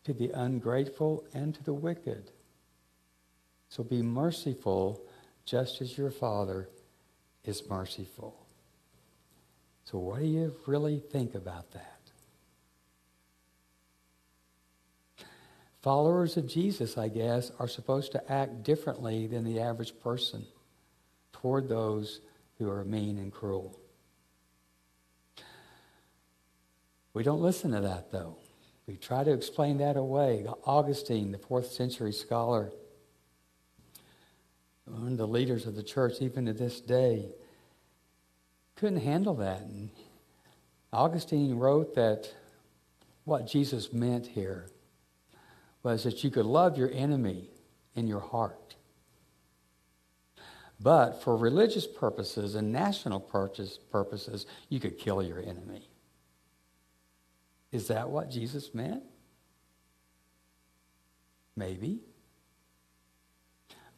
to 0.04 0.14
the 0.14 0.32
ungrateful 0.32 1.26
and 1.34 1.54
to 1.56 1.64
the 1.64 1.74
wicked. 1.74 2.32
So 3.76 3.84
be 3.84 4.02
merciful 4.02 5.04
just 5.44 5.82
as 5.82 5.98
your 5.98 6.10
Father 6.10 6.70
is 7.44 7.70
merciful. 7.70 8.48
So, 9.84 9.98
what 9.98 10.20
do 10.20 10.26
you 10.28 10.56
really 10.66 11.00
think 11.00 11.36
about 11.36 11.72
that? 11.72 12.00
Followers 15.82 16.38
of 16.38 16.48
Jesus, 16.48 16.98
I 16.98 17.10
guess, 17.10 17.52
are 17.60 17.68
supposed 17.68 18.14
to 18.14 18.32
act 18.32 18.64
differently 18.64 19.28
than 19.28 19.44
the 19.44 19.60
average 19.60 20.00
person 20.00 20.46
toward 21.34 21.68
those 21.68 22.22
who 22.58 22.70
are 22.70 22.86
mean 22.86 23.18
and 23.18 23.30
cruel. 23.30 23.78
We 27.14 27.24
don't 27.24 27.42
listen 27.42 27.72
to 27.72 27.82
that, 27.82 28.10
though. 28.10 28.38
We 28.88 28.96
try 28.96 29.26
to 29.26 29.34
explain 29.34 29.80
that 29.80 29.98
away. 29.98 30.46
Augustine, 30.64 31.34
the 31.34 31.38
fourth 31.38 31.74
century 31.74 32.14
scholar, 32.14 32.72
of 34.88 35.18
the 35.18 35.28
leaders 35.28 35.66
of 35.66 35.76
the 35.76 35.84
church, 35.84 36.22
even 36.22 36.46
to 36.46 36.54
this 36.54 36.80
day, 36.80 37.30
couldn't 38.76 39.02
handle 39.02 39.36
that. 39.36 39.62
And 39.62 39.90
Augustine 40.94 41.56
wrote 41.56 41.96
that 41.96 42.32
what 43.24 43.48
Jesus 43.48 43.92
meant 43.92 44.28
here 44.28 44.70
was 45.82 46.04
that 46.04 46.24
you 46.24 46.30
could 46.30 46.46
love 46.46 46.78
your 46.78 46.92
enemy 46.92 47.50
in 47.96 48.08
your 48.08 48.20
heart. 48.20 48.76
But 50.80 51.24
for 51.24 51.38
religious 51.38 51.88
purposes 51.88 52.56
and 52.56 52.72
national 52.72 53.20
purposes, 53.20 54.46
you 54.70 54.80
could 54.80 55.00
kill 55.00 55.24
your 55.24 55.40
enemy. 55.40 55.90
Is 57.72 57.88
that 57.88 58.10
what 58.10 58.30
Jesus 58.30 58.74
meant? 58.74 59.04
Maybe 61.56 62.02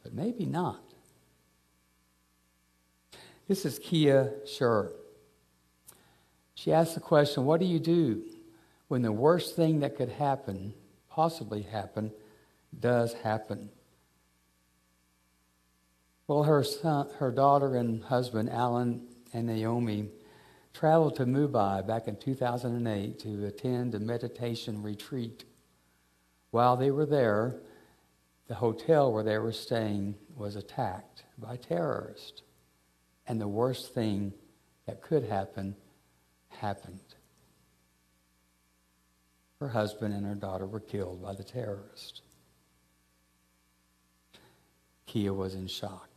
but 0.08 0.14
maybe 0.14 0.46
not. 0.46 0.80
This 3.46 3.66
is 3.66 3.78
Kia 3.78 4.32
Scherr. 4.46 4.92
She 6.54 6.72
asked 6.72 6.94
the 6.94 7.00
question 7.00 7.44
What 7.44 7.60
do 7.60 7.66
you 7.66 7.78
do 7.78 8.22
when 8.88 9.02
the 9.02 9.12
worst 9.12 9.54
thing 9.54 9.80
that 9.80 9.96
could 9.96 10.08
happen, 10.08 10.72
possibly 11.10 11.60
happen, 11.60 12.10
does 12.80 13.12
happen? 13.12 13.68
Well, 16.26 16.44
her, 16.44 16.64
son, 16.64 17.08
her 17.18 17.30
daughter 17.30 17.76
and 17.76 18.02
husband, 18.04 18.48
Alan 18.48 19.08
and 19.34 19.46
Naomi, 19.46 20.08
traveled 20.72 21.16
to 21.16 21.26
Mumbai 21.26 21.86
back 21.86 22.08
in 22.08 22.16
2008 22.16 23.18
to 23.18 23.44
attend 23.44 23.94
a 23.94 24.00
meditation 24.00 24.82
retreat. 24.82 25.44
While 26.50 26.78
they 26.78 26.90
were 26.90 27.06
there, 27.06 27.60
the 28.48 28.54
hotel 28.54 29.12
where 29.12 29.22
they 29.22 29.38
were 29.38 29.52
staying 29.52 30.14
was 30.34 30.56
attacked 30.56 31.24
by 31.36 31.56
terrorists. 31.56 32.42
And 33.26 33.40
the 33.40 33.48
worst 33.48 33.94
thing 33.94 34.32
that 34.86 35.02
could 35.02 35.24
happen 35.24 35.76
happened. 36.48 37.14
Her 39.60 39.68
husband 39.68 40.14
and 40.14 40.24
her 40.24 40.34
daughter 40.34 40.66
were 40.66 40.80
killed 40.80 41.22
by 41.22 41.34
the 41.34 41.44
terrorists. 41.44 42.22
Kia 45.04 45.32
was 45.32 45.54
in 45.54 45.66
shock. 45.66 46.08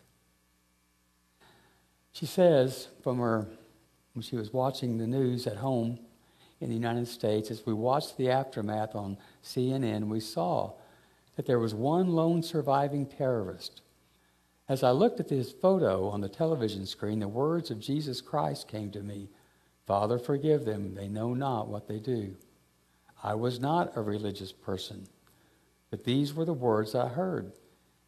She 2.14 2.26
says 2.26 2.88
from 3.04 3.20
her, 3.20 3.48
when 4.14 4.22
she 4.22 4.36
was 4.36 4.54
watching 4.54 4.98
the 4.98 5.08
news 5.08 5.48
at 5.48 5.58
home 5.58 6.00
in 6.60 6.70
the 6.70 6.76
United 6.76 7.08
States, 7.08 7.50
as 7.52 7.66
we 7.66 7.74
watched 7.74 8.18
the 8.18 8.30
aftermath 8.30 8.96
on 8.96 9.18
CNN, 9.44 10.08
we 10.08 10.20
saw 10.20 10.74
that 11.42 11.48
there 11.48 11.58
was 11.58 11.74
one 11.74 12.10
lone 12.10 12.44
surviving 12.44 13.04
terrorist. 13.04 13.82
As 14.70 14.84
I 14.84 14.92
looked 14.92 15.20
at 15.20 15.28
this 15.28 15.52
photo 15.52 16.08
on 16.08 16.22
the 16.22 16.30
television 16.30 16.86
screen, 16.86 17.20
the 17.20 17.28
words 17.28 17.72
of 17.72 17.80
Jesus 17.80 18.22
Christ 18.22 18.68
came 18.68 18.92
to 18.92 19.02
me 19.02 19.28
Father, 19.88 20.20
forgive 20.20 20.66
them. 20.66 20.94
They 20.94 21.08
know 21.08 21.34
not 21.34 21.68
what 21.68 21.88
they 21.88 21.98
do. 21.98 22.36
I 23.24 23.34
was 23.34 23.60
not 23.60 23.98
a 23.98 24.04
religious 24.04 24.52
person, 24.52 25.08
but 25.90 26.04
these 26.04 26.32
were 26.36 26.46
the 26.46 26.54
words 26.54 26.94
I 26.94 27.08
heard. 27.08 27.54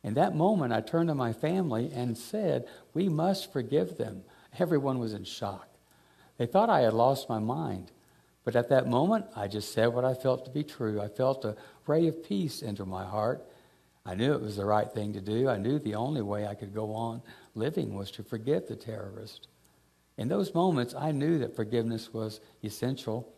In 0.04 0.14
that 0.14 0.36
moment, 0.36 0.72
I 0.72 0.82
turned 0.82 1.10
to 1.10 1.16
my 1.16 1.34
family 1.34 1.90
and 1.92 2.16
said, 2.16 2.68
We 2.94 3.10
must 3.10 3.52
forgive 3.52 3.98
them. 3.98 4.26
Everyone 4.60 5.00
was 5.00 5.16
in 5.16 5.24
shock. 5.24 5.70
They 6.38 6.46
thought 6.46 6.70
I 6.70 6.82
had 6.82 6.94
lost 6.94 7.30
my 7.30 7.40
mind. 7.40 7.92
But 8.44 8.56
at 8.56 8.70
that 8.70 8.88
moment, 8.88 9.26
I 9.36 9.48
just 9.48 9.72
said 9.72 9.88
what 9.88 10.04
I 10.04 10.14
felt 10.14 10.46
to 10.46 10.52
be 10.52 10.64
true. 10.64 11.02
I 11.02 11.08
felt 11.08 11.46
a 11.46 11.56
ray 11.88 12.08
of 12.08 12.24
peace 12.24 12.62
enter 12.62 12.86
my 12.86 13.06
heart. 13.06 13.46
I 14.06 14.16
knew 14.16 14.34
it 14.34 14.42
was 14.42 14.58
the 14.58 14.66
right 14.66 14.92
thing 14.92 15.14
to 15.14 15.22
do. 15.22 15.48
I 15.48 15.58
knew 15.58 15.80
the 15.80 15.96
only 15.96 16.22
way 16.22 16.46
I 16.46 16.56
could 16.56 16.74
go 16.74 16.94
on 16.94 17.22
living 17.56 17.94
was 17.94 18.12
to 18.12 18.24
forgive 18.24 18.68
the 18.68 18.76
terrorist. 18.76 19.48
In 20.18 20.28
those 20.28 20.54
moments, 20.54 20.94
I 20.94 21.12
knew 21.12 21.40
that 21.40 21.56
forgiveness 21.56 22.14
was 22.14 22.42
essential, 22.64 23.32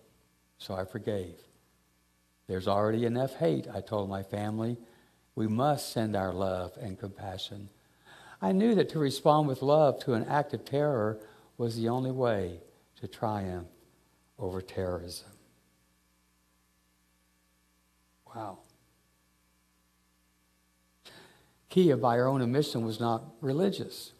so 0.57 0.73
I 0.73 0.85
forgave. 0.85 1.39
There's 2.47 2.67
already 2.67 3.05
enough 3.05 3.35
hate, 3.35 3.67
I 3.71 3.81
told 3.81 4.09
my 4.09 4.23
family. 4.23 4.77
We 5.35 5.47
must 5.47 5.91
send 5.91 6.15
our 6.15 6.33
love 6.33 6.77
and 6.81 6.97
compassion. 6.97 7.69
I 8.41 8.51
knew 8.51 8.75
that 8.75 8.89
to 8.89 8.99
respond 8.99 9.47
with 9.47 9.61
love 9.61 9.99
to 10.05 10.13
an 10.13 10.25
act 10.25 10.53
of 10.53 10.65
terror 10.65 11.19
was 11.57 11.75
the 11.75 11.89
only 11.89 12.11
way 12.11 12.59
to 12.97 13.07
triumph 13.07 13.67
over 14.37 14.61
terrorism. 14.61 15.27
Wow. 18.35 18.59
Kia, 21.69 21.97
by 21.97 22.17
her 22.17 22.27
own 22.27 22.41
admission, 22.41 22.85
was 22.85 22.99
not 22.99 23.23
religious. 23.41 24.11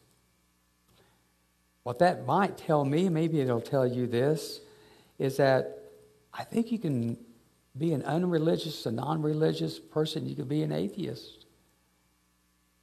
What 1.83 1.99
that 1.99 2.25
might 2.25 2.57
tell 2.57 2.83
me, 2.83 3.09
maybe 3.09 3.39
it'll 3.39 3.61
tell 3.61 3.85
you 3.85 4.07
this, 4.07 4.59
is 5.19 5.37
that 5.37 5.79
I 6.33 6.43
think 6.43 6.71
you 6.71 6.79
can 6.79 7.17
be 7.77 7.93
an 7.93 8.03
unreligious, 8.03 8.85
a 8.85 8.91
non 8.91 9.21
religious 9.21 9.79
person. 9.79 10.27
You 10.27 10.35
can 10.35 10.47
be 10.47 10.63
an 10.63 10.71
atheist 10.71 11.45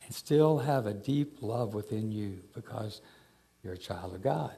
and 0.04 0.14
still 0.14 0.58
have 0.58 0.86
a 0.86 0.94
deep 0.94 1.38
love 1.40 1.74
within 1.74 2.10
you 2.10 2.40
because 2.54 3.00
you're 3.62 3.74
a 3.74 3.78
child 3.78 4.14
of 4.14 4.22
God, 4.22 4.52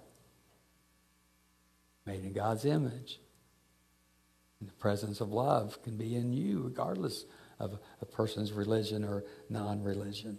made 2.06 2.24
in 2.24 2.32
God's 2.32 2.64
image. 2.64 3.20
And 4.60 4.68
the 4.68 4.74
presence 4.74 5.20
of 5.20 5.32
love 5.32 5.82
can 5.82 5.96
be 5.96 6.16
in 6.16 6.32
you 6.32 6.62
regardless 6.62 7.24
of 7.58 7.78
a 8.00 8.06
person's 8.06 8.52
religion 8.52 9.04
or 9.04 9.24
non 9.48 9.82
religion. 9.82 10.38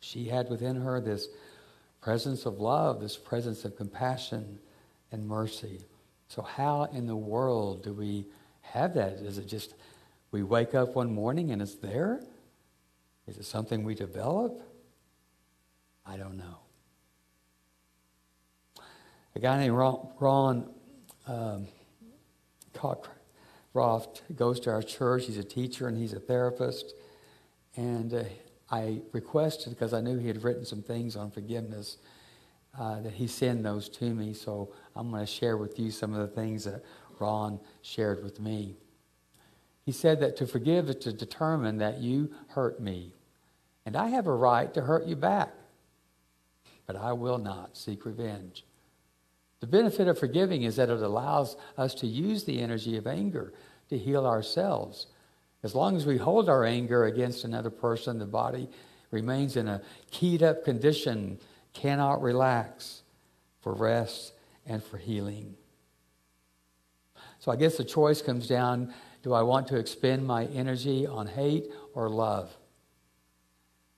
She 0.00 0.24
had 0.24 0.50
within 0.50 0.76
her 0.80 1.00
this 1.00 1.28
presence 2.00 2.44
of 2.44 2.58
love, 2.58 3.00
this 3.00 3.16
presence 3.16 3.64
of 3.64 3.76
compassion 3.76 4.58
and 5.12 5.26
mercy. 5.26 5.80
So, 6.28 6.42
how 6.42 6.84
in 6.92 7.06
the 7.06 7.16
world 7.16 7.84
do 7.84 7.92
we 7.92 8.26
have 8.62 8.94
that? 8.94 9.12
Is 9.12 9.38
it 9.38 9.46
just 9.46 9.74
we 10.30 10.42
wake 10.42 10.74
up 10.74 10.96
one 10.96 11.14
morning 11.14 11.50
and 11.52 11.62
it's 11.62 11.76
there? 11.76 12.20
Is 13.26 13.36
it 13.36 13.44
something 13.44 13.84
we 13.84 13.94
develop? 13.94 14.60
I 16.04 16.16
don't 16.16 16.36
know. 16.36 16.61
A 19.34 19.38
guy 19.38 19.58
named 19.58 19.74
Ron, 19.76 20.08
Ron 20.20 20.70
um, 21.26 21.66
goes 24.34 24.60
to 24.60 24.70
our 24.70 24.82
church. 24.82 25.26
He's 25.26 25.38
a 25.38 25.44
teacher 25.44 25.88
and 25.88 25.96
he's 25.96 26.12
a 26.12 26.20
therapist. 26.20 26.94
And 27.76 28.12
uh, 28.12 28.24
I 28.70 29.00
requested, 29.12 29.70
because 29.70 29.94
I 29.94 30.00
knew 30.00 30.18
he 30.18 30.28
had 30.28 30.44
written 30.44 30.64
some 30.64 30.82
things 30.82 31.16
on 31.16 31.30
forgiveness, 31.30 31.96
uh, 32.78 33.00
that 33.00 33.14
he 33.14 33.26
send 33.26 33.64
those 33.64 33.88
to 33.90 34.14
me. 34.14 34.34
So 34.34 34.72
I'm 34.94 35.10
going 35.10 35.24
to 35.24 35.30
share 35.30 35.56
with 35.56 35.78
you 35.78 35.90
some 35.90 36.14
of 36.14 36.20
the 36.20 36.34
things 36.34 36.64
that 36.64 36.82
Ron 37.18 37.60
shared 37.82 38.22
with 38.22 38.40
me. 38.40 38.76
He 39.84 39.92
said 39.92 40.20
that 40.20 40.36
to 40.36 40.46
forgive 40.46 40.88
is 40.88 40.96
to 40.96 41.12
determine 41.12 41.78
that 41.78 41.98
you 41.98 42.30
hurt 42.48 42.80
me, 42.80 43.12
and 43.84 43.96
I 43.96 44.08
have 44.08 44.26
a 44.26 44.34
right 44.34 44.72
to 44.74 44.82
hurt 44.82 45.06
you 45.06 45.16
back, 45.16 45.50
but 46.86 46.96
I 46.96 47.12
will 47.12 47.38
not 47.38 47.76
seek 47.76 48.04
revenge. 48.06 48.64
The 49.62 49.68
benefit 49.68 50.08
of 50.08 50.18
forgiving 50.18 50.64
is 50.64 50.74
that 50.74 50.90
it 50.90 51.00
allows 51.00 51.56
us 51.78 51.94
to 51.94 52.06
use 52.08 52.42
the 52.42 52.60
energy 52.60 52.96
of 52.96 53.06
anger 53.06 53.52
to 53.90 53.96
heal 53.96 54.26
ourselves. 54.26 55.06
As 55.62 55.72
long 55.72 55.96
as 55.96 56.04
we 56.04 56.16
hold 56.16 56.48
our 56.48 56.64
anger 56.64 57.04
against 57.04 57.44
another 57.44 57.70
person, 57.70 58.18
the 58.18 58.26
body 58.26 58.68
remains 59.12 59.56
in 59.56 59.68
a 59.68 59.80
keyed 60.10 60.42
up 60.42 60.64
condition, 60.64 61.38
cannot 61.74 62.20
relax 62.20 63.02
for 63.60 63.72
rest 63.72 64.32
and 64.66 64.82
for 64.82 64.96
healing. 64.96 65.54
So 67.38 67.52
I 67.52 67.56
guess 67.56 67.76
the 67.76 67.84
choice 67.84 68.20
comes 68.20 68.48
down 68.48 68.92
do 69.22 69.32
I 69.32 69.42
want 69.42 69.68
to 69.68 69.76
expend 69.76 70.26
my 70.26 70.46
energy 70.46 71.06
on 71.06 71.28
hate 71.28 71.68
or 71.94 72.08
love? 72.08 72.50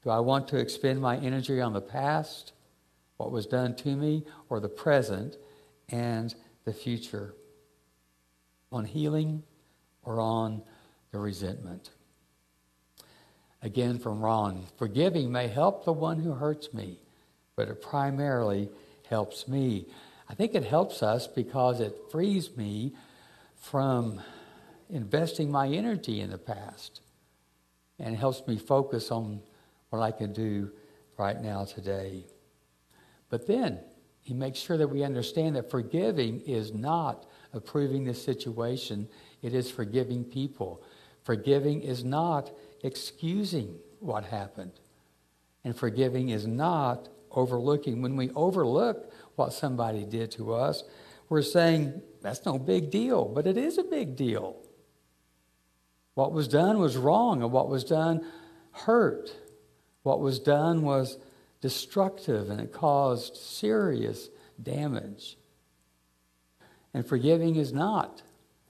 Do 0.03 0.11
I 0.11 0.21
want 0.21 0.47
to 0.49 0.59
expend 0.59 1.01
my 1.01 1.17
energy 1.17 1.63
on 1.63 1.73
the 1.73 1.81
past, 1.81 2.53
what 3.17 3.33
was 3.33 3.47
done 3.47 3.75
to 3.77 3.97
me, 3.97 4.27
or 4.51 4.61
the 4.61 4.69
present 4.69 5.39
and 5.89 6.35
the 6.65 6.73
future, 6.73 7.35
on 8.73 8.85
healing 8.85 9.43
or 10.03 10.21
on 10.21 10.63
the 11.13 11.19
resentment. 11.19 11.91
Again, 13.63 13.99
from 13.99 14.21
Ron 14.21 14.67
forgiving 14.77 15.31
may 15.31 15.49
help 15.49 15.85
the 15.85 15.93
one 15.93 16.19
who 16.19 16.33
hurts 16.33 16.75
me, 16.75 16.99
but 17.57 17.69
it 17.69 17.81
primarily 17.81 18.69
helps 19.09 19.47
me. 19.49 19.87
I 20.29 20.35
think 20.35 20.55
it 20.55 20.65
helps 20.65 21.03
us 21.03 21.27
because 21.27 21.81
it 21.81 21.95
frees 22.11 22.57
me 22.57 22.95
from 23.57 24.21
investing 24.91 25.51
my 25.51 25.69
energy 25.69 26.21
in 26.21 26.31
the 26.31 26.39
past 26.39 27.01
and 27.99 28.17
helps 28.17 28.47
me 28.47 28.59
focus 28.59 29.11
on 29.11 29.41
what 29.91 30.01
I 30.01 30.11
can 30.11 30.33
do 30.33 30.71
right 31.17 31.41
now 31.41 31.65
today. 31.65 32.25
But 33.31 33.47
then 33.47 33.81
he 34.25 34.33
makes 34.33 34.59
sure 34.59 34.79
that 34.79 34.89
we 34.89 35.05
understand 35.05 35.55
that 35.55 35.71
forgiving 35.71 36.41
is 36.41 36.73
not 36.73 37.27
approving 37.53 38.05
the 38.05 38.15
situation, 38.15 39.07
it 39.43 39.53
is 39.55 39.71
forgiving 39.71 40.25
people. 40.25 40.83
Forgiving 41.23 41.83
is 41.83 42.03
not 42.03 42.51
excusing 42.83 43.77
what 44.01 44.25
happened. 44.25 44.73
And 45.63 45.77
forgiving 45.77 46.31
is 46.31 46.47
not 46.47 47.11
overlooking. 47.31 48.01
When 48.01 48.17
we 48.17 48.31
overlook 48.31 49.13
what 49.37 49.53
somebody 49.53 50.05
did 50.05 50.31
to 50.33 50.55
us, 50.55 50.85
we're 51.29 51.43
saying, 51.43 52.01
that's 52.23 52.47
no 52.47 52.59
big 52.59 52.91
deal, 52.91 53.27
but 53.27 53.47
it 53.47 53.59
is 53.59 53.77
a 53.77 53.85
big 53.85 54.17
deal. 54.17 54.57
What 56.15 56.33
was 56.33 56.49
done 56.49 56.79
was 56.79 56.97
wrong, 56.97 57.43
and 57.43 57.53
what 57.53 57.69
was 57.69 57.85
done 57.85 58.25
hurt. 58.73 59.31
What 60.03 60.21
was 60.21 60.39
done 60.39 60.83
was 60.83 61.19
destructive 61.65 62.51
and 62.51 62.61
it 62.61 62.75
caused 62.75 63.39
serious 63.39 64.29
damage. 64.63 65.39
And 66.93 67.07
forgiving 67.07 67.57
is 67.57 67.73
not 67.73 68.21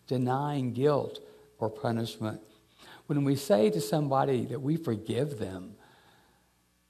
denying 0.06 0.72
guilt 0.72 1.18
or 1.58 1.68
punishment. 1.68 2.40
When 3.08 3.24
we 3.24 3.34
say 3.34 3.68
to 3.68 3.80
somebody 3.80 4.44
that 4.44 4.62
we 4.62 4.76
forgive 4.76 5.40
them, 5.40 5.74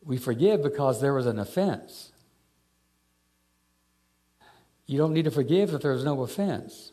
we 0.03 0.19
forgive 0.19 0.63
because 0.63 1.01
there 1.01 1.15
was 1.15 1.25
an 1.25 1.39
offense. 1.39 2.13
You 4.85 4.99
don't 4.99 5.15
need 5.15 5.25
to 5.25 5.31
forgive 5.31 5.73
if 5.73 5.81
there's 5.81 6.05
no 6.05 6.21
offense. 6.21 6.93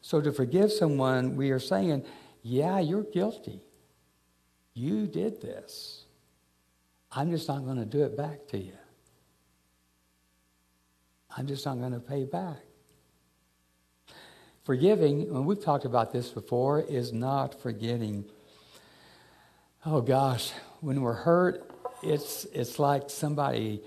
So 0.00 0.20
to 0.20 0.32
forgive 0.32 0.72
someone, 0.72 1.36
we 1.36 1.52
are 1.52 1.60
saying, 1.60 2.04
yeah, 2.42 2.80
you're 2.80 3.04
guilty. 3.04 3.60
You 4.74 5.06
did 5.06 5.40
this. 5.40 6.06
I'm 7.12 7.30
just 7.30 7.48
not 7.48 7.64
going 7.64 7.78
to 7.78 7.84
do 7.84 8.02
it 8.04 8.16
back 8.16 8.46
to 8.48 8.58
you. 8.58 8.72
I'm 11.36 11.46
just 11.46 11.64
not 11.64 11.78
going 11.78 11.92
to 11.92 12.00
pay 12.00 12.24
back. 12.24 12.58
Forgiving, 14.64 15.22
and 15.22 15.46
we've 15.46 15.62
talked 15.62 15.84
about 15.84 16.12
this 16.12 16.28
before, 16.28 16.80
is 16.82 17.12
not 17.12 17.60
forgetting. 17.60 18.24
Oh 19.84 20.00
gosh, 20.00 20.52
when 20.80 21.00
we're 21.00 21.14
hurt, 21.14 21.68
it's, 22.02 22.44
it's 22.52 22.78
like 22.78 23.10
somebody 23.10 23.80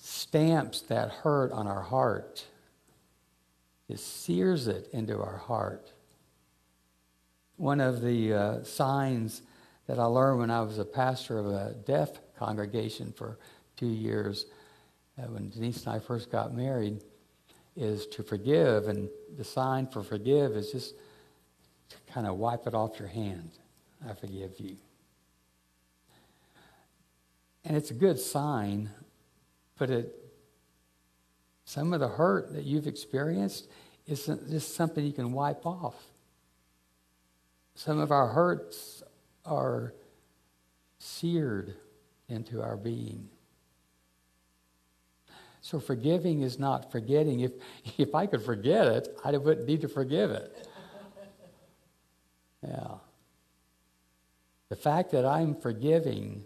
stamps 0.00 0.82
that 0.82 1.10
hurt 1.10 1.52
on 1.52 1.66
our 1.66 1.82
heart. 1.82 2.44
It 3.88 4.00
sears 4.00 4.66
it 4.66 4.88
into 4.92 5.20
our 5.20 5.38
heart. 5.38 5.92
One 7.56 7.80
of 7.80 8.02
the 8.02 8.34
uh, 8.34 8.64
signs 8.64 9.42
that 9.86 9.98
I 9.98 10.04
learned 10.04 10.40
when 10.40 10.50
I 10.50 10.62
was 10.62 10.78
a 10.78 10.84
pastor 10.84 11.38
of 11.38 11.46
a 11.46 11.74
deaf 11.86 12.10
congregation 12.44 13.12
for 13.16 13.38
two 13.76 13.86
years 13.86 14.46
uh, 15.18 15.22
when 15.22 15.48
Denise 15.48 15.86
and 15.86 15.94
I 15.94 15.98
first 15.98 16.30
got 16.30 16.54
married 16.54 17.02
is 17.76 18.06
to 18.08 18.22
forgive. 18.22 18.88
And 18.88 19.08
the 19.36 19.44
sign 19.44 19.86
for 19.86 20.02
forgive 20.02 20.52
is 20.52 20.70
just 20.72 20.94
to 21.88 21.96
kind 22.12 22.26
of 22.26 22.36
wipe 22.36 22.66
it 22.66 22.74
off 22.74 22.98
your 22.98 23.08
hand. 23.08 23.50
I 24.08 24.12
forgive 24.12 24.58
you. 24.58 24.76
And 27.64 27.76
it's 27.76 27.90
a 27.90 27.94
good 27.94 28.18
sign, 28.18 28.90
but 29.78 29.88
it, 29.88 30.14
some 31.64 31.94
of 31.94 32.00
the 32.00 32.08
hurt 32.08 32.52
that 32.52 32.64
you've 32.64 32.86
experienced 32.86 33.68
isn't 34.06 34.50
just 34.50 34.74
something 34.74 35.02
you 35.04 35.14
can 35.14 35.32
wipe 35.32 35.64
off. 35.64 35.94
Some 37.74 37.98
of 37.98 38.12
our 38.12 38.28
hurts 38.28 39.02
are 39.46 39.94
seared 40.98 41.74
into 42.28 42.62
our 42.62 42.76
being. 42.76 43.28
So 45.60 45.80
forgiving 45.80 46.42
is 46.42 46.58
not 46.58 46.92
forgetting. 46.92 47.40
If, 47.40 47.52
if 47.98 48.14
I 48.14 48.26
could 48.26 48.42
forget 48.42 48.86
it, 48.86 49.08
I 49.24 49.36
wouldn't 49.36 49.66
need 49.66 49.80
to 49.82 49.88
forgive 49.88 50.30
it. 50.30 50.68
Yeah. 52.62 52.94
The 54.68 54.76
fact 54.76 55.10
that 55.12 55.24
I'm 55.24 55.54
forgiving 55.54 56.44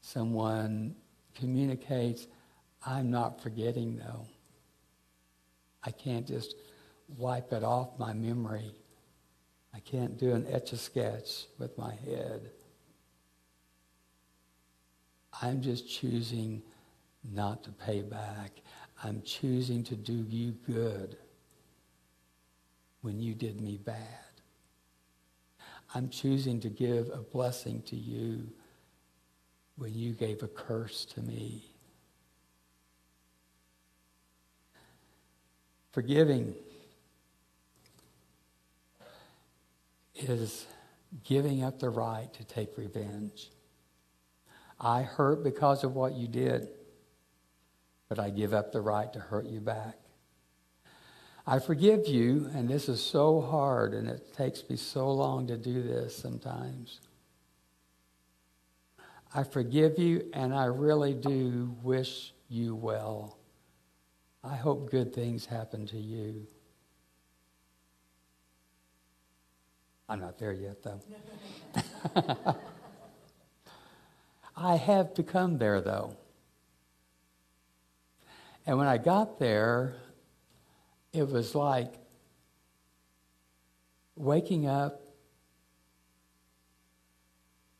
someone 0.00 0.94
communicates 1.34 2.26
I'm 2.84 3.10
not 3.10 3.40
forgetting, 3.40 3.96
though. 3.96 4.26
I 5.84 5.90
can't 5.90 6.26
just 6.26 6.56
wipe 7.16 7.52
it 7.52 7.62
off 7.62 7.98
my 7.98 8.12
memory. 8.12 8.74
I 9.74 9.80
can't 9.80 10.18
do 10.18 10.32
an 10.32 10.46
etch 10.48 10.72
a 10.72 10.76
sketch 10.76 11.46
with 11.58 11.76
my 11.78 11.94
head. 11.94 12.50
I'm 15.42 15.60
just 15.60 15.88
choosing 15.88 16.62
not 17.24 17.64
to 17.64 17.70
pay 17.70 18.02
back. 18.02 18.62
I'm 19.02 19.20
choosing 19.22 19.82
to 19.84 19.96
do 19.96 20.24
you 20.28 20.52
good 20.66 21.16
when 23.00 23.18
you 23.18 23.34
did 23.34 23.60
me 23.60 23.76
bad. 23.76 23.98
I'm 25.94 26.08
choosing 26.08 26.60
to 26.60 26.70
give 26.70 27.10
a 27.10 27.18
blessing 27.18 27.82
to 27.82 27.96
you 27.96 28.48
when 29.76 29.92
you 29.94 30.12
gave 30.12 30.44
a 30.44 30.48
curse 30.48 31.04
to 31.06 31.20
me. 31.20 31.64
Forgiving 35.90 36.54
is 40.14 40.66
giving 41.24 41.64
up 41.64 41.80
the 41.80 41.90
right 41.90 42.32
to 42.34 42.44
take 42.44 42.78
revenge. 42.78 43.50
I 44.82 45.02
hurt 45.02 45.44
because 45.44 45.84
of 45.84 45.94
what 45.94 46.14
you 46.14 46.26
did, 46.26 46.68
but 48.08 48.18
I 48.18 48.30
give 48.30 48.52
up 48.52 48.72
the 48.72 48.80
right 48.80 49.10
to 49.12 49.20
hurt 49.20 49.46
you 49.46 49.60
back. 49.60 49.94
I 51.46 51.60
forgive 51.60 52.08
you, 52.08 52.50
and 52.52 52.68
this 52.68 52.88
is 52.88 53.00
so 53.00 53.40
hard, 53.40 53.94
and 53.94 54.08
it 54.08 54.34
takes 54.34 54.68
me 54.68 54.76
so 54.76 55.10
long 55.12 55.46
to 55.46 55.56
do 55.56 55.82
this 55.82 56.16
sometimes. 56.16 57.00
I 59.32 59.44
forgive 59.44 59.98
you, 59.98 60.28
and 60.32 60.52
I 60.52 60.66
really 60.66 61.14
do 61.14 61.76
wish 61.82 62.32
you 62.48 62.74
well. 62.74 63.38
I 64.44 64.56
hope 64.56 64.90
good 64.90 65.14
things 65.14 65.46
happen 65.46 65.86
to 65.86 65.96
you. 65.96 66.46
I'm 70.08 70.20
not 70.20 70.38
there 70.38 70.52
yet, 70.52 70.82
though. 70.82 71.00
I 74.56 74.76
have 74.76 75.14
become 75.14 75.58
there, 75.58 75.80
though. 75.80 76.16
And 78.66 78.78
when 78.78 78.86
I 78.86 78.98
got 78.98 79.38
there, 79.38 79.96
it 81.12 81.28
was 81.28 81.54
like 81.54 81.94
waking 84.16 84.66
up 84.66 85.00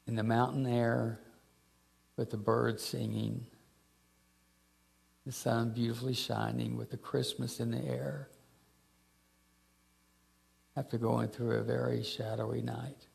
in 0.06 0.16
the 0.16 0.22
mountain 0.22 0.66
air 0.66 1.20
with 2.16 2.30
the 2.30 2.36
birds 2.36 2.82
singing, 2.82 3.46
the 5.24 5.32
sun 5.32 5.70
beautifully 5.70 6.14
shining 6.14 6.76
with 6.76 6.90
the 6.90 6.96
Christmas 6.96 7.60
in 7.60 7.70
the 7.70 7.84
air, 7.84 8.28
after 10.76 10.98
going 10.98 11.28
through 11.28 11.56
a 11.56 11.62
very 11.62 12.02
shadowy 12.02 12.62
night. 12.62 13.06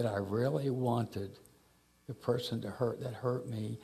That 0.00 0.08
I 0.14 0.16
really 0.16 0.70
wanted 0.70 1.32
the 2.06 2.14
person 2.14 2.62
to 2.62 2.70
hurt 2.70 3.02
that 3.02 3.12
hurt 3.12 3.46
me 3.46 3.78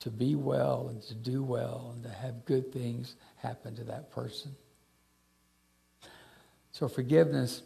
to 0.00 0.08
be 0.08 0.34
well 0.34 0.88
and 0.88 1.02
to 1.02 1.14
do 1.14 1.42
well 1.42 1.90
and 1.92 2.02
to 2.04 2.08
have 2.08 2.46
good 2.46 2.72
things 2.72 3.16
happen 3.36 3.76
to 3.76 3.84
that 3.84 4.10
person. 4.10 4.56
So 6.72 6.88
forgiveness 6.88 7.60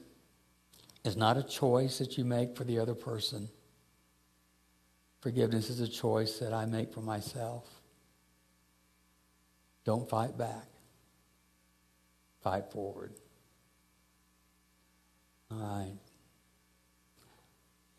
is 1.04 1.16
not 1.16 1.37
a 1.37 1.44
choice 1.44 1.98
that 1.98 2.18
you 2.18 2.24
make 2.24 2.56
for 2.56 2.64
the 2.64 2.80
other 2.80 2.96
person. 2.96 3.48
Forgiveness 5.20 5.70
is 5.70 5.78
a 5.78 5.87
choice 5.87 6.40
that 6.40 6.52
I 6.52 6.66
make 6.66 6.92
for 6.92 7.02
myself. 7.02 7.68
Don't 9.85 10.11
fight 10.11 10.37
back. 10.37 10.66
Fight 12.42 12.72
forward. 12.72 13.12
All 15.52 15.59
right. 15.59 16.10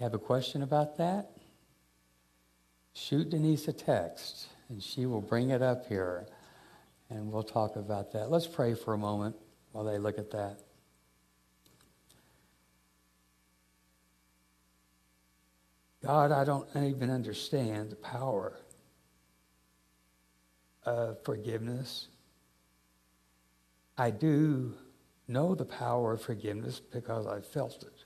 Have 0.02 0.14
a 0.14 0.20
question 0.20 0.64
about 0.64 0.98
that? 0.98 1.32
shoot 2.94 3.30
Denise 3.30 3.68
a 3.68 3.74
text, 3.74 4.48
and 4.70 4.82
she 4.82 5.06
will 5.06 5.22
bring 5.22 5.50
it 5.50 5.62
up 5.62 5.88
here, 5.88 6.28
and 7.10 7.32
we'll 7.32 7.44
talk 7.44 7.76
about 7.76 8.12
that. 8.14 8.30
Let's 8.30 8.48
pray 8.48 8.74
for 8.74 8.94
a 8.94 8.98
moment 8.98 9.36
while 9.72 9.84
they 9.84 9.98
look 9.98 10.18
at 10.18 10.32
that. 10.32 10.60
God, 16.04 16.32
I 16.32 16.44
don't 16.44 16.68
even 16.76 17.10
understand 17.12 17.92
the 17.92 17.96
power 17.96 18.58
of 20.84 21.24
forgiveness. 21.24 22.08
I 23.98 24.10
do 24.10 24.74
know 25.28 25.54
the 25.54 25.66
power 25.66 26.14
of 26.14 26.22
forgiveness 26.22 26.80
because 26.80 27.28
I 27.28 27.40
felt 27.40 27.84
it. 27.84 28.01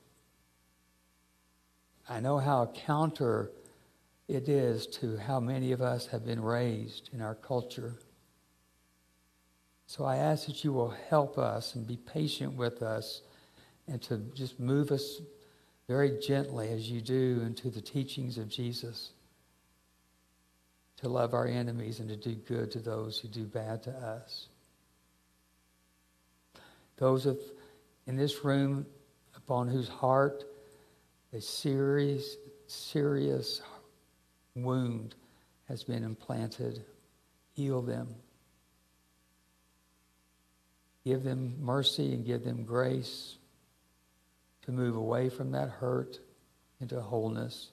I 2.07 2.19
know 2.19 2.37
how 2.37 2.67
counter 2.67 3.51
it 4.27 4.47
is 4.49 4.87
to 4.87 5.17
how 5.17 5.39
many 5.39 5.71
of 5.71 5.81
us 5.81 6.07
have 6.07 6.25
been 6.25 6.41
raised 6.41 7.09
in 7.13 7.21
our 7.21 7.35
culture. 7.35 7.93
So 9.87 10.03
I 10.03 10.17
ask 10.17 10.47
that 10.47 10.63
you 10.63 10.73
will 10.73 10.95
help 11.09 11.37
us 11.37 11.75
and 11.75 11.85
be 11.85 11.97
patient 11.97 12.53
with 12.53 12.81
us 12.81 13.21
and 13.87 14.01
to 14.03 14.17
just 14.33 14.59
move 14.59 14.91
us 14.91 15.21
very 15.87 16.17
gently 16.19 16.69
as 16.69 16.89
you 16.89 17.01
do 17.01 17.43
into 17.45 17.69
the 17.69 17.81
teachings 17.81 18.37
of 18.37 18.49
Jesus 18.49 19.11
to 20.97 21.09
love 21.09 21.33
our 21.33 21.45
enemies 21.45 21.99
and 21.99 22.09
to 22.09 22.15
do 22.15 22.33
good 22.33 22.71
to 22.71 22.79
those 22.79 23.19
who 23.19 23.27
do 23.27 23.43
bad 23.43 23.83
to 23.83 23.91
us. 23.91 24.47
Those 26.97 27.25
of 27.25 27.37
in 28.07 28.15
this 28.15 28.43
room 28.43 28.85
upon 29.35 29.67
whose 29.67 29.87
heart 29.87 30.45
a 31.35 31.41
serious, 31.41 32.37
serious 32.65 33.61
wound 34.55 35.15
has 35.67 35.83
been 35.83 36.03
implanted. 36.03 36.85
Heal 37.55 37.81
them. 37.81 38.07
Give 41.03 41.23
them 41.23 41.57
mercy 41.59 42.13
and 42.13 42.25
give 42.25 42.45
them 42.45 42.63
grace 42.63 43.35
to 44.63 44.71
move 44.71 44.95
away 44.95 45.27
from 45.29 45.51
that 45.51 45.69
hurt 45.69 46.19
into 46.79 47.01
wholeness. 47.01 47.71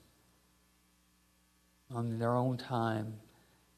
On 1.94 2.18
their 2.18 2.34
own 2.34 2.56
time, 2.56 3.14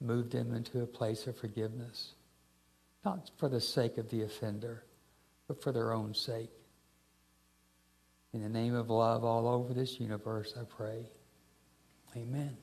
move 0.01 0.31
them 0.31 0.55
into 0.55 0.81
a 0.81 0.87
place 0.87 1.27
of 1.27 1.37
forgiveness. 1.37 2.15
Not 3.05 3.31
for 3.37 3.51
the 3.51 3.61
sake 3.61 3.99
of 3.99 4.09
the 4.09 4.23
offender, 4.23 4.85
but 5.47 5.63
for 5.63 5.73
their 5.73 5.93
own 5.93 6.15
sake. 6.15 6.51
In 8.35 8.43
the 8.43 8.49
name 8.49 8.75
of 8.75 8.91
love 8.91 9.25
all 9.25 9.47
over 9.47 9.73
this 9.73 10.01
universe, 10.01 10.55
I 10.61 10.65
pray. 10.65 11.07
Amen. 12.17 12.57